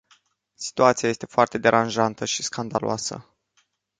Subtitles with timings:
[0.53, 3.27] Situația este foarte deranjantă și scandaloasă.